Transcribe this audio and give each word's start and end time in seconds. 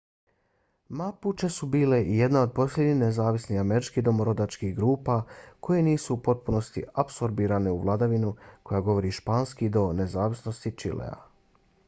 mapuche 0.99 1.47
su 1.57 1.65
bile 1.73 1.97
i 2.11 2.13
jedna 2.19 2.39
od 2.45 2.53
posljednjih 2.59 2.95
nezavisnih 3.01 3.59
američkih 3.63 4.03
domorodačkih 4.07 4.71
grupa 4.79 5.17
koje 5.67 5.83
nisu 5.89 6.15
u 6.15 6.17
potpunosti 6.29 6.83
apsorbirane 7.05 7.73
u 7.75 7.77
vladavinu 7.85 8.31
koja 8.71 8.81
govori 8.89 9.11
španski 9.21 9.69
do 9.77 9.85
nezavisnosti 10.03 10.73
čilea 10.85 11.21